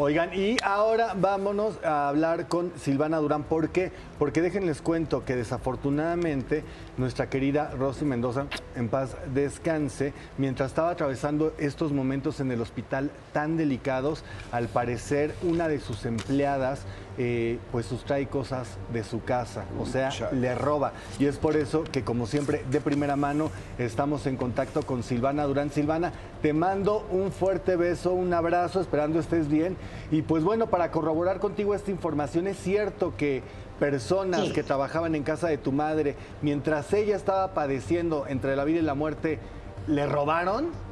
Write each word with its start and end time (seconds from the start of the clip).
Oigan, 0.00 0.32
y 0.32 0.56
ahora 0.62 1.14
vámonos 1.16 1.84
a 1.84 2.08
hablar 2.08 2.46
con 2.46 2.70
Silvana 2.78 3.16
Durán. 3.16 3.42
¿Por 3.42 3.70
qué? 3.70 3.90
Porque 4.16 4.40
déjenles 4.40 4.80
cuento 4.80 5.24
que 5.24 5.34
desafortunadamente 5.34 6.62
nuestra 6.96 7.28
querida 7.28 7.72
Rosy 7.76 8.04
Mendoza, 8.04 8.46
en 8.76 8.88
paz 8.90 9.16
descanse, 9.34 10.12
mientras 10.36 10.70
estaba 10.70 10.90
atravesando 10.90 11.52
estos 11.58 11.90
momentos 11.90 12.38
en 12.38 12.52
el 12.52 12.60
hospital 12.60 13.10
tan 13.32 13.56
delicados, 13.56 14.22
al 14.52 14.68
parecer 14.68 15.34
una 15.42 15.66
de 15.66 15.80
sus 15.80 16.06
empleadas 16.06 16.82
eh, 17.20 17.58
pues 17.72 17.86
sustrae 17.86 18.28
cosas 18.28 18.78
de 18.92 19.02
su 19.02 19.24
casa, 19.24 19.64
o 19.80 19.86
sea, 19.86 20.10
le 20.30 20.54
roba. 20.54 20.92
Y 21.18 21.26
es 21.26 21.36
por 21.36 21.56
eso 21.56 21.82
que, 21.82 22.04
como 22.04 22.26
siempre, 22.26 22.64
de 22.70 22.80
primera 22.80 23.16
mano, 23.16 23.50
estamos 23.76 24.26
en 24.26 24.36
contacto 24.36 24.82
con 24.82 25.02
Silvana 25.02 25.44
Durán. 25.44 25.72
Silvana, 25.72 26.12
te 26.42 26.52
mando 26.52 27.04
un 27.10 27.32
fuerte 27.32 27.74
beso, 27.74 28.12
un 28.12 28.32
abrazo, 28.32 28.80
esperando 28.80 29.18
estés 29.18 29.48
bien. 29.48 29.76
Y 30.12 30.22
pues 30.22 30.44
bueno, 30.44 30.68
para 30.68 30.92
corroborar 30.92 31.40
contigo 31.40 31.74
esta 31.74 31.90
información, 31.90 32.46
es 32.46 32.56
cierto 32.56 33.14
que 33.16 33.42
personas 33.80 34.50
que 34.50 34.62
trabajaban 34.62 35.16
en 35.16 35.24
casa 35.24 35.48
de 35.48 35.58
tu 35.58 35.72
madre, 35.72 36.14
mientras 36.40 36.92
ella 36.92 37.16
estaba 37.16 37.52
padeciendo 37.52 38.26
entre 38.28 38.54
la 38.54 38.64
vida 38.64 38.78
y 38.78 38.82
la 38.82 38.94
muerte, 38.94 39.40
¿le 39.88 40.06
robaron? 40.06 40.87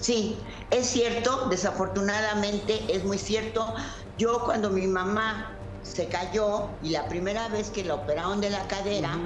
Sí, 0.00 0.36
es 0.70 0.86
cierto, 0.86 1.46
desafortunadamente 1.48 2.84
es 2.94 3.04
muy 3.04 3.18
cierto. 3.18 3.74
Yo 4.18 4.44
cuando 4.44 4.70
mi 4.70 4.86
mamá 4.86 5.58
se 5.82 6.08
cayó 6.08 6.68
y 6.82 6.90
la 6.90 7.08
primera 7.08 7.48
vez 7.48 7.70
que 7.70 7.84
la 7.84 7.94
operaron 7.94 8.40
de 8.40 8.50
la 8.50 8.66
cadera, 8.68 9.18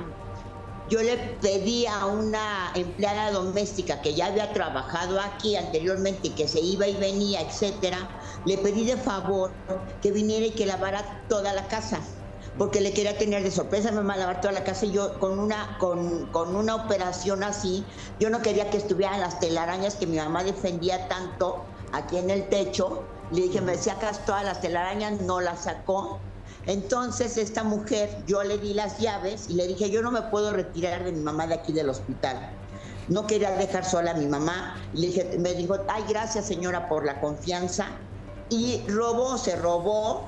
yo 0.88 1.02
le 1.02 1.16
pedí 1.41 1.86
a 1.86 2.06
una 2.06 2.72
empleada 2.74 3.30
doméstica 3.30 4.00
que 4.00 4.14
ya 4.14 4.27
había 4.27 4.52
trabajado 4.52 5.20
aquí 5.20 5.56
anteriormente, 5.56 6.34
que 6.34 6.48
se 6.48 6.60
iba 6.60 6.86
y 6.86 6.96
venía, 6.96 7.42
etcétera, 7.42 8.08
le 8.44 8.56
pedí 8.58 8.86
de 8.86 8.96
favor 8.96 9.52
que 10.00 10.12
viniera 10.12 10.46
y 10.46 10.55
que 10.55 10.64
lavara 10.64 11.24
toda 11.28 11.52
la 11.52 11.69
casa 11.69 12.00
porque 12.58 12.80
le 12.80 12.92
quería 12.92 13.16
tener 13.16 13.44
de 13.44 13.52
sorpresa 13.52 13.92
mamá 13.92 14.16
lavar 14.16 14.41
toda 14.41 14.52
la 14.52 14.64
casa 14.64 14.84
y 14.84 14.91
yo 14.91 15.19
con 15.20 15.38
una, 15.38 15.77
con, 15.78 16.27
con, 16.27 16.56
una 16.56 16.74
operación 16.74 17.44
así, 17.44 17.84
yo 18.19 18.30
no 18.30 18.42
quería 18.42 18.69
que 18.69 18.77
estuvieran 18.77 19.20
las 19.20 19.38
telarañas 19.38 19.94
que 19.94 20.06
mi 20.06 20.16
mamá 20.16 20.42
defendía 20.42 21.06
tanto 21.08 21.64
aquí 21.92 22.18
en 22.18 22.30
el 22.30 22.48
techo. 22.48 23.05
Le 23.30 23.42
dije, 23.42 23.60
me 23.60 23.77
sacas 23.77 24.24
todas 24.24 24.44
las 24.44 24.60
telarañas, 24.60 25.20
no 25.20 25.41
las 25.41 25.64
sacó. 25.64 26.18
Entonces 26.66 27.36
esta 27.36 27.62
mujer, 27.62 28.24
yo 28.27 28.42
le 28.42 28.58
di 28.58 28.74
las 28.74 28.98
llaves 28.98 29.48
y 29.48 29.55
le 29.55 29.66
dije, 29.68 29.88
yo 29.90 30.02
no 30.02 30.11
me 30.11 30.22
puedo 30.22 30.52
retirar 30.52 31.05
de 31.05 31.12
mi 31.12 31.20
mamá 31.20 31.46
de 31.46 31.55
aquí 31.55 31.72
del 31.72 31.88
hospital. 31.88 32.50
No 33.08 33.27
quería 33.27 33.52
dejar 33.52 33.84
sola 33.84 34.11
a 34.11 34.14
mi 34.14 34.27
mamá. 34.27 34.77
Le 34.94 35.06
dije, 35.06 35.38
me 35.38 35.55
dijo, 35.55 35.77
ay, 35.88 36.05
gracias 36.08 36.46
señora 36.46 36.88
por 36.88 37.06
la 37.06 37.20
confianza. 37.20 37.86
Y 38.50 38.83
robó, 38.88 39.38
se 39.38 39.56
robó 39.56 40.24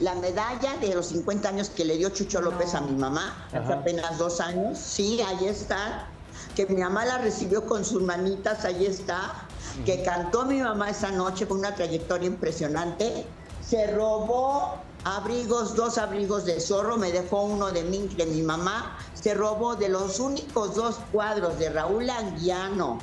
la 0.00 0.14
medalla 0.14 0.76
de 0.80 0.94
los 0.94 1.06
50 1.06 1.48
años 1.48 1.70
que 1.70 1.84
le 1.84 1.96
dio 1.96 2.08
Chucho 2.08 2.40
López 2.40 2.74
a 2.74 2.80
mi 2.80 2.96
mamá, 2.96 3.46
hace 3.52 3.72
apenas 3.72 4.18
dos 4.18 4.40
años. 4.40 4.78
Sí, 4.78 5.20
ahí 5.20 5.46
está. 5.46 6.08
Que 6.56 6.66
mi 6.66 6.80
mamá 6.80 7.04
la 7.04 7.18
recibió 7.18 7.66
con 7.66 7.84
sus 7.84 8.02
manitas, 8.02 8.64
ahí 8.64 8.86
está. 8.86 9.46
Que 9.84 10.02
cantó 10.02 10.46
mi 10.46 10.60
mamá 10.60 10.90
esa 10.90 11.10
noche 11.10 11.46
con 11.46 11.58
una 11.58 11.74
trayectoria 11.74 12.26
impresionante. 12.26 13.26
Se 13.66 13.86
robó 13.88 14.76
abrigos, 15.04 15.76
dos 15.76 15.98
abrigos 15.98 16.44
de 16.46 16.60
zorro, 16.60 16.96
me 16.96 17.12
dejó 17.12 17.42
uno 17.42 17.70
de 17.70 17.84
mí, 17.84 18.08
de 18.16 18.26
mi 18.26 18.42
mamá. 18.42 18.96
Se 19.14 19.34
robó 19.34 19.76
de 19.76 19.90
los 19.90 20.18
únicos 20.18 20.74
dos 20.74 20.96
cuadros 21.12 21.58
de 21.58 21.70
Raúl 21.70 22.08
Anguiano 22.08 22.98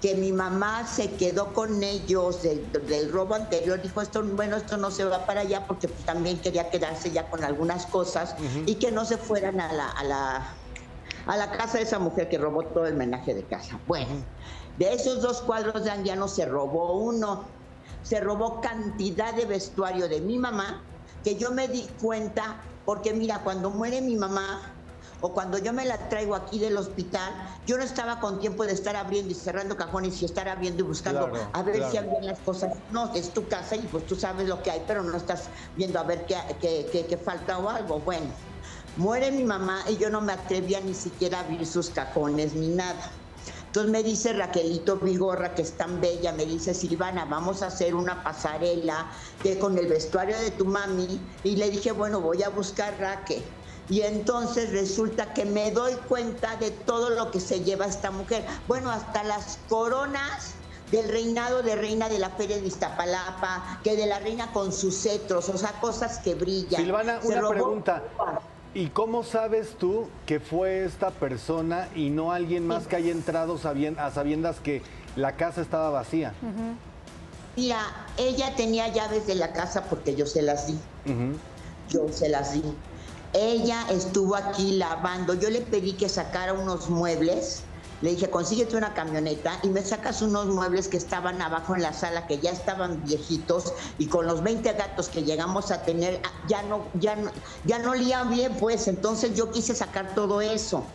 que 0.00 0.14
mi 0.14 0.32
mamá 0.32 0.86
se 0.86 1.16
quedó 1.16 1.52
con 1.52 1.82
ellos 1.82 2.42
del, 2.42 3.12
robo 3.12 3.34
anterior, 3.34 3.82
dijo 3.82 4.00
esto, 4.00 4.22
bueno, 4.22 4.56
esto 4.56 4.76
no 4.76 4.90
se 4.90 5.04
va 5.04 5.26
para 5.26 5.40
allá 5.40 5.66
porque 5.66 5.88
pues, 5.88 6.04
también 6.04 6.40
quería 6.40 6.70
quedarse 6.70 7.10
ya 7.10 7.28
con 7.28 7.42
algunas 7.42 7.86
cosas 7.86 8.36
y 8.66 8.76
que 8.76 8.92
no 8.92 9.04
se 9.04 9.18
fueran 9.18 9.60
a 9.60 9.72
la, 9.72 9.88
a 9.88 10.04
la, 10.04 10.54
a 11.26 11.36
la 11.36 11.50
casa 11.50 11.78
de 11.78 11.84
esa 11.84 11.98
mujer 11.98 12.28
que 12.28 12.38
robó 12.38 12.64
todo 12.66 12.86
el 12.86 12.94
menaje 12.94 13.34
de 13.34 13.44
casa. 13.44 13.80
Bueno, 13.86 14.24
de 14.76 14.92
esos 14.92 15.20
dos 15.20 15.42
cuadros 15.42 15.84
de 15.84 15.90
Andiano 15.90 16.28
se 16.28 16.46
robó 16.46 16.98
uno, 16.98 17.46
se 18.02 18.20
robó 18.20 18.60
cantidad 18.60 19.34
de 19.34 19.46
vestuario 19.46 20.08
de 20.08 20.20
mi 20.20 20.38
mamá, 20.38 20.84
que 21.24 21.36
yo 21.36 21.50
me 21.50 21.66
di 21.66 21.88
cuenta, 22.00 22.62
porque 22.84 23.12
mira, 23.12 23.40
cuando 23.42 23.70
muere 23.70 24.00
mi 24.00 24.16
mamá, 24.16 24.77
o 25.20 25.32
cuando 25.32 25.58
yo 25.58 25.72
me 25.72 25.84
la 25.84 26.08
traigo 26.08 26.34
aquí 26.34 26.58
del 26.58 26.76
hospital, 26.76 27.32
yo 27.66 27.76
no 27.76 27.82
estaba 27.82 28.20
con 28.20 28.38
tiempo 28.38 28.64
de 28.64 28.72
estar 28.72 28.94
abriendo 28.94 29.32
y 29.32 29.34
cerrando 29.34 29.76
cajones 29.76 30.20
y 30.22 30.24
estar 30.24 30.48
abriendo 30.48 30.84
y 30.84 30.86
buscando 30.86 31.30
a 31.52 31.62
ver 31.62 31.90
si 31.90 31.96
había 31.96 32.20
las 32.20 32.38
cosas. 32.40 32.76
No, 32.92 33.12
es 33.14 33.30
tu 33.30 33.46
casa 33.48 33.76
y 33.76 33.80
pues 33.80 34.06
tú 34.06 34.14
sabes 34.14 34.46
lo 34.46 34.62
que 34.62 34.70
hay, 34.70 34.82
pero 34.86 35.02
no 35.02 35.16
estás 35.16 35.48
viendo 35.76 35.98
a 35.98 36.04
ver 36.04 36.26
qué, 36.26 36.36
qué, 36.60 37.06
qué, 37.08 37.16
falta 37.16 37.58
o 37.58 37.68
algo. 37.68 37.98
Bueno, 38.00 38.26
muere 38.96 39.32
mi 39.32 39.44
mamá 39.44 39.82
y 39.88 39.96
yo 39.96 40.08
no 40.08 40.20
me 40.20 40.32
atrevía 40.32 40.80
ni 40.80 40.94
siquiera 40.94 41.38
a 41.38 41.40
abrir 41.42 41.66
sus 41.66 41.90
cajones 41.90 42.54
ni 42.54 42.68
nada. 42.68 43.10
Entonces 43.66 43.92
me 43.92 44.02
dice 44.02 44.32
Raquelito 44.32 44.96
Vigorra, 44.96 45.54
que 45.54 45.62
es 45.62 45.72
tan 45.72 46.00
bella, 46.00 46.32
me 46.32 46.46
dice, 46.46 46.72
Silvana, 46.72 47.26
vamos 47.26 47.62
a 47.62 47.66
hacer 47.66 47.94
una 47.94 48.22
pasarela 48.22 49.10
que 49.42 49.58
con 49.58 49.76
el 49.76 49.88
vestuario 49.88 50.38
de 50.38 50.52
tu 50.52 50.64
mami. 50.64 51.20
Y 51.44 51.56
le 51.56 51.70
dije, 51.70 51.92
bueno, 51.92 52.20
voy 52.20 52.42
a 52.42 52.48
buscar 52.48 52.98
Raquel 52.98 53.42
y 53.90 54.02
entonces 54.02 54.70
resulta 54.72 55.32
que 55.32 55.44
me 55.44 55.70
doy 55.70 55.94
cuenta 56.08 56.56
de 56.56 56.70
todo 56.70 57.10
lo 57.10 57.30
que 57.30 57.40
se 57.40 57.60
lleva 57.60 57.86
esta 57.86 58.10
mujer. 58.10 58.44
Bueno, 58.66 58.90
hasta 58.90 59.24
las 59.24 59.58
coronas 59.68 60.54
del 60.90 61.08
reinado 61.08 61.62
de 61.62 61.76
reina 61.76 62.08
de 62.08 62.18
la 62.18 62.30
feria 62.30 62.56
de 62.56 62.66
Iztapalapa, 62.66 63.80
que 63.82 63.96
de 63.96 64.06
la 64.06 64.18
reina 64.18 64.52
con 64.52 64.72
sus 64.72 65.02
cetros, 65.02 65.48
o 65.48 65.58
sea, 65.58 65.72
cosas 65.80 66.18
que 66.18 66.34
brillan. 66.34 66.82
Silvana, 66.82 67.20
una 67.22 67.48
pregunta. 67.48 68.02
¿Y 68.74 68.88
cómo 68.88 69.22
sabes 69.22 69.76
tú 69.78 70.08
que 70.26 70.40
fue 70.40 70.84
esta 70.84 71.10
persona 71.10 71.88
y 71.94 72.10
no 72.10 72.32
alguien 72.32 72.66
más 72.66 72.86
que 72.86 72.96
haya 72.96 73.10
entrado 73.10 73.58
a 73.98 74.10
sabiendas 74.10 74.60
que 74.60 74.82
la 75.16 75.36
casa 75.36 75.62
estaba 75.62 75.90
vacía? 75.90 76.34
Mira, 77.56 77.80
ella 78.18 78.54
tenía 78.54 78.88
llaves 78.88 79.26
de 79.26 79.34
la 79.34 79.52
casa 79.52 79.84
porque 79.84 80.14
yo 80.14 80.26
se 80.26 80.42
las 80.42 80.66
di. 80.66 80.78
Yo 81.88 82.08
se 82.12 82.28
las 82.28 82.52
di. 82.52 82.62
Ella 83.32 83.86
estuvo 83.90 84.36
aquí 84.36 84.72
lavando. 84.72 85.34
Yo 85.34 85.50
le 85.50 85.60
pedí 85.60 85.92
que 85.92 86.08
sacara 86.08 86.54
unos 86.54 86.88
muebles. 86.88 87.62
Le 88.00 88.10
dije, 88.10 88.30
consíguete 88.30 88.76
una 88.76 88.94
camioneta 88.94 89.58
y 89.64 89.68
me 89.70 89.82
sacas 89.82 90.22
unos 90.22 90.46
muebles 90.46 90.86
que 90.86 90.96
estaban 90.96 91.42
abajo 91.42 91.74
en 91.74 91.82
la 91.82 91.92
sala, 91.92 92.28
que 92.28 92.38
ya 92.38 92.52
estaban 92.52 93.02
viejitos 93.02 93.72
y 93.98 94.06
con 94.06 94.26
los 94.26 94.44
20 94.44 94.72
gatos 94.74 95.08
que 95.08 95.24
llegamos 95.24 95.72
a 95.72 95.82
tener, 95.82 96.20
ah, 96.24 96.30
ya 96.48 96.62
no, 96.62 96.86
ya 96.94 97.16
no, 97.16 97.32
ya 97.64 97.80
no 97.80 97.94
lían 97.94 98.30
bien, 98.30 98.56
pues. 98.56 98.86
Entonces 98.86 99.34
yo 99.34 99.50
quise 99.50 99.74
sacar 99.74 100.14
todo 100.14 100.40
eso. 100.40 100.86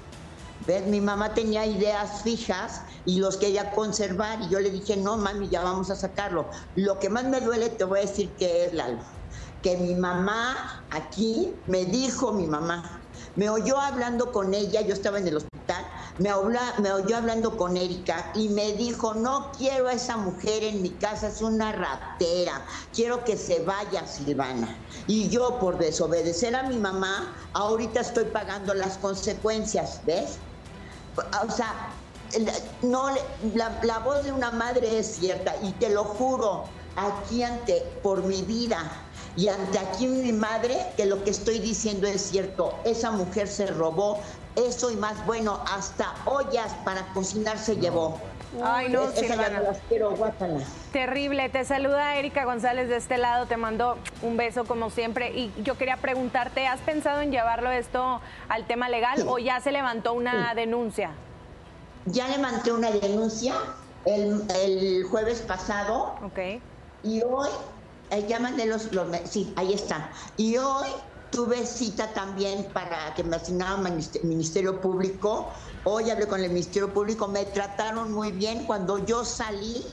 ¿Ves? 0.66 0.88
Mi 0.88 1.02
mamá 1.02 1.34
tenía 1.34 1.66
ideas 1.66 2.24
fijas 2.24 2.84
y 3.04 3.20
los 3.20 3.36
quería 3.36 3.72
conservar 3.72 4.42
y 4.42 4.50
yo 4.50 4.62
le 4.62 4.70
dije, 4.70 4.96
no, 4.96 5.18
mami, 5.18 5.50
ya 5.50 5.62
vamos 5.62 5.90
a 5.90 5.98
sacarlo. 5.98 6.50
Lo 6.76 7.00
que 7.00 7.10
más 7.10 7.26
me 7.26 7.42
duele, 7.42 7.70
te 7.70 7.84
voy 7.84 8.00
a 8.00 8.02
decir 8.04 8.34
que 8.38 8.66
es, 8.66 8.74
Lalo 8.74 9.23
que 9.64 9.78
mi 9.78 9.96
mamá 9.96 10.84
aquí 10.92 11.56
me 11.68 11.86
dijo 11.86 12.34
mi 12.34 12.46
mamá, 12.46 13.00
me 13.36 13.50
oyó 13.50 13.80
hablando 13.80 14.32
con 14.32 14.54
ella, 14.54 14.82
yo 14.82 14.94
estaba 14.94 15.18
en 15.18 15.28
el 15.28 15.38
hospital, 15.38 15.86
me, 16.20 16.32
oyó 16.32 17.18
hablando 17.18 17.58
con 17.58 17.78
Erika 17.78 18.32
y 18.36 18.50
me 18.50 18.74
dijo, 18.74 19.16
no 19.16 19.52
quiero 19.58 19.88
a 19.88 19.94
esa 19.94 20.18
mujer 20.18 20.64
en 20.64 20.84
mi 20.84 20.90
casa, 20.92 21.30
es 21.30 21.42
una 21.42 21.72
ratera, 21.72 22.62
quiero 22.94 23.24
que 23.24 23.38
se 23.38 23.64
vaya 23.64 24.06
Silvana. 24.06 24.78
Y 25.08 25.30
yo 25.30 25.58
por 25.60 25.80
desobedecer 25.80 26.56
a 26.56 26.64
mi 26.64 26.78
mamá, 26.78 27.34
ahorita 27.54 28.02
estoy 28.02 28.26
pagando 28.26 28.74
las 28.74 28.98
consecuencias, 28.98 30.02
¿ves? 30.06 30.38
O 31.48 31.52
sea, 31.52 31.74
no, 32.82 33.10
la, 33.56 33.80
la 33.84 34.00
voz 34.00 34.24
de 34.26 34.32
una 34.32 34.52
madre 34.52 35.00
es 35.00 35.16
cierta 35.16 35.56
y 35.64 35.72
te 35.74 35.90
lo 35.90 36.04
juro, 36.04 36.66
aquí 36.96 37.42
ante, 37.44 37.82
por 38.04 38.24
mi 38.24 38.42
vida, 38.44 38.92
y 39.36 39.48
ante 39.48 39.80
aquí 39.80 40.08
mi 40.08 40.32
madre, 40.32 40.78
que 40.96 41.06
lo 41.06 41.24
que 41.24 41.32
estoy 41.32 41.60
diciendo 41.60 42.08
es 42.08 42.22
cierto, 42.22 42.74
esa 42.86 43.12
mujer 43.12 43.48
se 43.48 43.68
robó 43.68 44.20
eso 44.56 44.92
y 44.92 44.96
más, 44.96 45.26
bueno, 45.26 45.60
hasta 45.72 46.14
ollas 46.26 46.74
para 46.86 47.02
cocinar 47.14 47.58
se 47.58 47.78
llevó. 47.78 48.20
Ay, 48.64 48.90
no, 48.90 49.06
no 49.06 49.62
las 49.64 49.80
quiero, 49.90 50.16
Terrible. 50.92 51.50
Te 51.50 51.66
saluda 51.66 52.16
Erika 52.18 52.46
González 52.46 52.88
de 52.88 52.98
este 52.98 53.18
lado. 53.18 53.48
Te 53.48 53.58
mando 53.58 53.98
un 54.22 54.38
beso 54.38 54.66
como 54.66 54.92
siempre. 54.92 55.32
Y 55.32 55.52
yo 55.64 55.76
quería 55.76 55.98
preguntarte, 55.98 56.68
¿has 56.68 56.80
pensado 56.82 57.22
en 57.22 57.32
llevarlo 57.32 57.72
esto 57.72 58.22
al 58.50 58.68
tema 58.68 58.90
legal 58.90 59.26
o 59.28 59.40
ya 59.40 59.60
se 59.60 59.72
levantó 59.72 60.14
una 60.14 60.54
denuncia? 60.54 61.12
Ya 62.06 62.28
levanté 62.28 62.72
una 62.72 62.92
denuncia 62.92 63.56
el, 64.06 64.44
el 64.62 65.04
jueves 65.06 65.42
pasado. 65.42 66.14
Ok. 66.24 66.62
Y 67.04 67.24
hoy 67.24 67.50
eh, 68.18 68.28
llaman 68.28 68.58
de 68.58 68.66
los, 68.66 68.90
sí, 69.30 69.54
ahí 69.58 69.74
está. 69.74 70.12
Y 70.38 70.58
hoy 70.58 70.88
tuve 71.30 71.66
cita 71.66 72.14
también 72.14 72.72
para 72.74 73.14
que 73.16 73.24
me 73.24 73.38
asignaran 73.38 73.84
Ministerio 74.24 74.80
Público. 74.80 75.52
Hoy 75.84 76.10
hablé 76.12 76.28
con 76.28 76.42
el 76.42 76.50
Ministerio 76.50 76.94
Público, 76.94 77.28
me 77.28 77.46
trataron 77.46 78.14
muy 78.14 78.32
bien. 78.32 78.66
Cuando 78.66 79.04
yo 79.06 79.26
salí, 79.26 79.84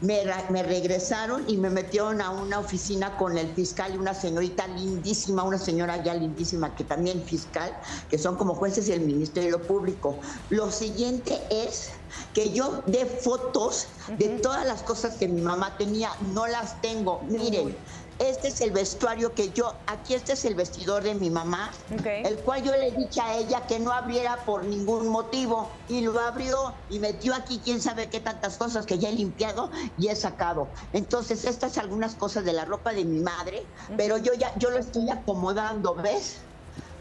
me, 0.00 0.24
me, 0.50 0.62
regresaron 0.62 1.44
y 1.48 1.56
me 1.56 1.70
metieron 1.70 2.20
a 2.20 2.30
una 2.30 2.58
oficina 2.58 3.16
con 3.16 3.38
el 3.38 3.54
fiscal 3.54 3.94
y 3.94 3.98
una 3.98 4.14
señorita 4.14 4.66
lindísima, 4.66 5.42
una 5.42 5.58
señora 5.58 6.02
ya 6.02 6.14
lindísima 6.14 6.74
que 6.74 6.84
también 6.84 7.22
fiscal, 7.24 7.76
que 8.10 8.18
son 8.18 8.36
como 8.36 8.54
jueces 8.54 8.86
del 8.86 9.00
Ministerio 9.00 9.62
Público. 9.62 10.18
Lo 10.50 10.70
siguiente 10.70 11.40
es 11.50 11.90
que 12.32 12.50
yo 12.50 12.82
dé 12.86 13.06
fotos 13.06 13.86
de 14.18 14.28
todas 14.40 14.66
las 14.66 14.82
cosas 14.82 15.16
que 15.16 15.28
mi 15.28 15.40
mamá 15.40 15.76
tenía, 15.76 16.10
no 16.32 16.46
las 16.46 16.80
tengo. 16.80 17.22
Miren, 17.28 17.76
este 18.18 18.48
es 18.48 18.60
el 18.60 18.70
vestuario 18.70 19.34
que 19.34 19.50
yo, 19.50 19.74
aquí 19.86 20.14
este 20.14 20.34
es 20.34 20.44
el 20.44 20.54
vestidor 20.54 21.02
de 21.02 21.14
mi 21.14 21.30
mamá, 21.30 21.72
el 22.04 22.38
cual 22.38 22.62
yo 22.62 22.72
le 22.72 22.90
dije 22.92 23.20
a 23.20 23.36
ella 23.36 23.66
que 23.66 23.80
no 23.80 23.92
abriera 23.92 24.36
por 24.44 24.64
ningún 24.64 25.08
motivo 25.08 25.68
y 25.88 26.00
lo 26.02 26.18
abrió 26.20 26.74
y 26.90 26.98
metió 26.98 27.34
aquí 27.34 27.60
quién 27.64 27.80
sabe 27.80 28.08
qué 28.08 28.20
tantas 28.20 28.56
cosas 28.56 28.86
que 28.86 28.98
ya 28.98 29.08
he 29.08 29.12
limpiado 29.12 29.70
y 29.98 30.08
he 30.08 30.16
sacado. 30.16 30.68
Entonces, 30.92 31.44
estas 31.44 31.76
algunas 31.78 32.14
cosas 32.14 32.44
de 32.44 32.52
la 32.52 32.64
ropa 32.64 32.92
de 32.92 33.04
mi 33.04 33.20
madre, 33.20 33.64
pero 33.96 34.16
yo 34.18 34.32
ya 34.34 34.52
yo 34.58 34.70
lo 34.70 34.78
estoy 34.78 35.10
acomodando, 35.10 35.94
¿ves? 35.94 36.36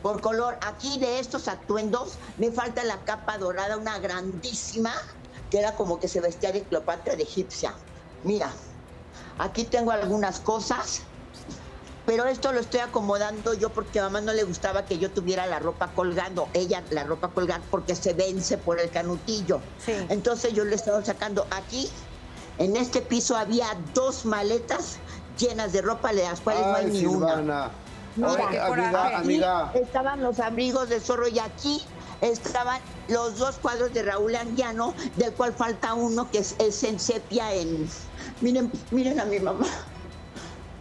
Por 0.01 0.19
color, 0.19 0.57
aquí 0.65 0.99
de 0.99 1.19
estos 1.19 1.47
atuendos 1.47 2.17
me 2.37 2.51
falta 2.51 2.83
la 2.83 2.97
capa 3.05 3.37
dorada, 3.37 3.77
una 3.77 3.99
grandísima, 3.99 4.93
que 5.49 5.59
era 5.59 5.75
como 5.75 5.99
que 5.99 6.07
se 6.07 6.19
vestía 6.19 6.51
de 6.51 6.63
Cleopatra 6.63 7.15
de 7.15 7.23
egipcia. 7.23 7.73
Mira, 8.23 8.51
Aquí 9.37 9.63
tengo 9.63 9.91
algunas 9.91 10.39
cosas, 10.39 11.01
pero 12.05 12.25
esto 12.25 12.51
lo 12.51 12.59
estoy 12.59 12.81
acomodando 12.81 13.53
yo 13.53 13.69
porque 13.69 13.99
a 13.99 14.03
mamá 14.03 14.21
no 14.21 14.33
le 14.33 14.43
gustaba 14.43 14.85
que 14.85 14.97
yo 14.97 15.09
tuviera 15.09 15.45
la 15.47 15.59
ropa 15.59 15.91
colgando, 15.95 16.49
ella 16.53 16.83
la 16.89 17.03
ropa 17.03 17.29
colgando 17.29 17.65
porque 17.71 17.95
se 17.95 18.13
vence 18.13 18.57
por 18.57 18.79
el 18.79 18.89
canutillo. 18.89 19.61
Entonces 20.09 20.53
yo 20.53 20.65
le 20.65 20.75
estaba 20.75 21.03
sacando 21.03 21.47
aquí, 21.51 21.89
en 22.57 22.75
este 22.75 23.01
piso 23.01 23.35
había 23.35 23.67
dos 23.93 24.25
maletas 24.25 24.97
llenas 25.39 25.71
de 25.71 25.81
ropa, 25.81 26.13
de 26.13 26.23
las 26.23 26.41
cuales 26.41 26.65
no 26.65 26.75
hay 26.75 26.85
ni 26.87 27.05
una. 27.05 27.71
amiga, 28.15 29.17
amiga. 29.17 29.71
estaban 29.73 30.21
los 30.21 30.39
abrigos 30.39 30.89
de 30.89 30.99
zorro 30.99 31.27
y 31.27 31.39
aquí 31.39 31.81
estaban 32.23 32.81
los 33.07 33.37
dos 33.37 33.57
cuadros 33.57 33.93
de 33.93 34.03
Raúl 34.03 34.35
Anguiano, 34.35 34.93
del 35.17 35.33
cual 35.33 35.53
falta 35.53 35.93
uno 35.93 36.29
que 36.31 36.39
es, 36.39 36.55
es 36.59 36.83
en 36.83 36.99
sepia 36.99 37.53
en 37.53 37.87
Miren, 38.41 38.71
miren 38.91 39.19
a 39.19 39.25
mi 39.25 39.39
mamá. 39.39 39.65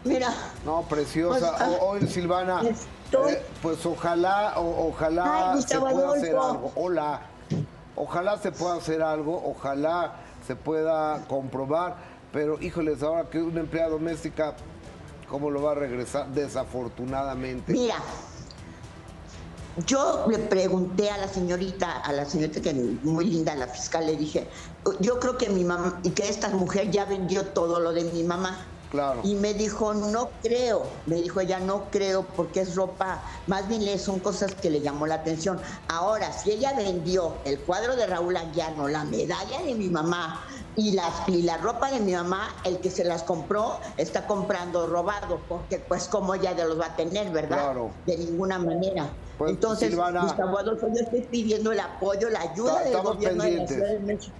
Mira. 0.04 0.32
No, 0.64 0.82
preciosa. 0.82 1.78
Hoy, 1.80 2.00
ah, 2.02 2.06
Silvana, 2.06 2.62
eh, 2.64 3.46
pues 3.60 3.84
ojalá, 3.86 4.54
ojalá 4.56 5.56
se 5.60 5.78
pueda 5.78 6.12
hacer 6.12 6.36
algo. 6.36 6.72
Hola. 6.74 7.20
Ojalá 7.94 8.38
se 8.38 8.50
pueda 8.50 8.74
hacer 8.76 9.02
algo, 9.02 9.42
ojalá 9.44 10.14
se 10.46 10.56
pueda 10.56 11.24
comprobar, 11.28 11.96
pero 12.32 12.60
híjoles, 12.60 13.02
ahora 13.02 13.28
que 13.28 13.38
una 13.38 13.60
empleada 13.60 13.90
doméstica, 13.90 14.54
¿cómo 15.28 15.50
lo 15.50 15.62
va 15.62 15.72
a 15.72 15.74
regresar? 15.74 16.26
Desafortunadamente. 16.28 17.72
Mira, 17.72 17.96
yo 19.76 20.26
le 20.28 20.38
pregunté 20.38 21.10
a 21.10 21.18
la 21.18 21.28
señorita, 21.28 21.98
a 22.00 22.12
la 22.12 22.24
señorita 22.24 22.60
que 22.60 22.74
muy 22.74 23.24
linda, 23.26 23.54
la 23.54 23.68
fiscal, 23.68 24.06
le 24.06 24.16
dije, 24.16 24.50
yo 25.00 25.18
creo 25.18 25.38
que 25.38 25.48
mi 25.48 25.64
mamá, 25.64 26.00
y 26.02 26.12
que 26.14 26.28
esta 26.28 26.48
mujer 26.50 26.90
ya 26.90 27.04
vendió 27.04 27.52
todo 27.52 27.80
lo 27.80 27.92
de 27.92 28.04
mi 28.04 28.24
mamá. 28.24 28.71
Claro. 28.92 29.22
Y 29.24 29.36
me 29.36 29.54
dijo, 29.54 29.94
no 29.94 30.28
creo, 30.42 30.82
me 31.06 31.16
dijo 31.16 31.40
ella, 31.40 31.58
no 31.58 31.88
creo 31.90 32.26
porque 32.36 32.60
es 32.60 32.74
ropa, 32.74 33.22
más 33.46 33.66
bien 33.66 33.98
son 33.98 34.20
cosas 34.20 34.54
que 34.54 34.68
le 34.68 34.82
llamó 34.82 35.06
la 35.06 35.14
atención. 35.14 35.58
Ahora, 35.88 36.30
si 36.30 36.50
ella 36.50 36.74
vendió 36.76 37.36
el 37.46 37.58
cuadro 37.60 37.96
de 37.96 38.06
Raúl 38.06 38.36
Anguiano, 38.36 38.88
la 38.88 39.04
medalla 39.04 39.62
de 39.62 39.74
mi 39.74 39.88
mamá, 39.88 40.44
y, 40.76 40.92
las, 40.92 41.26
y 41.26 41.40
la 41.40 41.56
ropa 41.56 41.90
de 41.90 42.00
mi 42.00 42.12
mamá, 42.12 42.54
el 42.64 42.80
que 42.80 42.90
se 42.90 43.02
las 43.02 43.22
compró, 43.22 43.80
está 43.96 44.26
comprando 44.26 44.86
robado, 44.86 45.40
porque 45.48 45.78
pues 45.78 46.06
como 46.06 46.34
ella 46.34 46.52
de 46.52 46.66
los 46.66 46.78
va 46.78 46.88
a 46.88 46.96
tener, 46.96 47.30
¿verdad? 47.32 47.64
Claro. 47.64 47.90
De 48.04 48.18
ninguna 48.18 48.58
manera. 48.58 49.10
Pues, 49.38 49.52
Entonces, 49.52 49.96
Gustavo 49.96 50.58
Adolfo, 50.58 50.88
yo 50.88 51.02
estoy 51.02 51.22
pidiendo 51.22 51.72
el 51.72 51.80
apoyo, 51.80 52.28
la 52.28 52.42
ayuda 52.42 52.84
del 52.84 53.00
gobierno 53.00 53.42
de 53.42 53.56
la 53.56 53.66
Ciudad 53.66 53.88
de 53.88 54.00
México. 54.00 54.36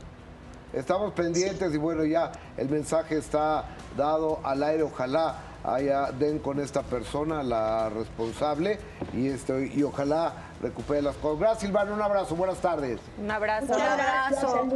Estamos 0.73 1.13
pendientes 1.13 1.75
y 1.75 1.77
bueno, 1.77 2.03
ya 2.05 2.33
el 2.57 2.71
mensaje 2.71 3.19
está 3.19 3.67
dado 3.95 4.41
al 4.43 4.63
aire, 4.63 4.85
ojalá 4.85 5.52
haya 5.65 6.11
den 6.13 6.39
con 6.39 6.61
esta 6.61 6.83
persona, 6.83 7.43
la 7.43 7.89
responsable, 7.91 8.79
y, 9.13 9.29
estoy, 9.29 9.73
y 9.75 9.83
ojalá 9.83 10.33
recupere 10.61 11.03
las 11.03 11.17
cosas. 11.17 11.41
Gracias, 11.41 11.61
Silvana. 11.61 11.93
Un 11.93 12.03
abrazo. 12.03 12.37
Buenas 12.37 12.59
tardes. 12.59 13.01
Un 13.19 13.31
abrazo. 13.31 13.75
Un 13.75 13.81
abrazo. 13.81 14.69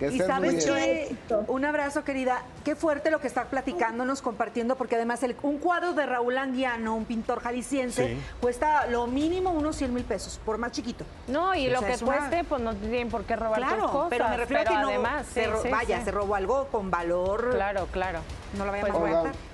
y 0.00 0.18
sabes 0.18 0.64
que, 0.64 1.16
un 1.46 1.64
abrazo, 1.64 2.04
querida. 2.04 2.42
Qué 2.64 2.74
fuerte 2.74 3.10
lo 3.10 3.20
que 3.20 3.28
está 3.28 3.44
platicándonos, 3.44 4.22
compartiendo, 4.22 4.76
porque 4.76 4.96
además 4.96 5.22
el, 5.22 5.36
un 5.42 5.58
cuadro 5.58 5.92
de 5.92 6.04
Raúl 6.06 6.36
Anguiano, 6.36 6.94
un 6.94 7.04
pintor 7.04 7.40
jalisciense, 7.40 8.16
cuesta 8.40 8.86
lo 8.86 9.06
mínimo 9.06 9.50
unos 9.50 9.76
100 9.76 9.94
mil 9.94 10.04
pesos, 10.04 10.40
por 10.44 10.58
más 10.58 10.72
chiquito. 10.72 11.04
No, 11.28 11.54
y 11.54 11.68
lo 11.68 11.80
que 11.80 11.96
cueste, 11.98 12.44
pues 12.44 12.60
no 12.60 12.74
tienen 12.74 13.08
por 13.08 13.24
qué 13.24 13.36
robar 13.36 13.58
claro, 13.58 13.90
cosas. 13.90 14.10
Pero 14.10 14.28
me 14.28 14.36
refiero 14.36 14.62
a 14.62 14.64
que 14.64 14.74
no, 14.74 14.88
además, 14.88 15.26
se 15.26 15.70
vaya, 15.70 16.04
se 16.04 16.10
robó 16.10 16.34
algo 16.34 16.66
con 16.68 16.90
valor. 16.90 17.50
Claro, 17.52 17.86
claro. 17.92 18.20
No 18.58 18.64
lo 18.64 18.72
vayamos 18.72 18.96
a 18.96 18.98
robar. 18.98 19.53